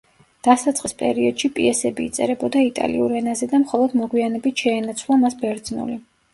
დასაწყის 0.45 0.95
პერიოდში 1.01 1.51
პიესები 1.57 2.07
იწერებოდა 2.11 2.65
იტალიურ 2.69 3.15
ენაზე 3.21 3.51
და 3.55 3.63
მხოლოდ 3.67 3.97
მოგვიანებით 4.03 4.67
შეენაცვლა 4.67 5.23
მას 5.25 5.41
ბერძნული. 5.47 6.05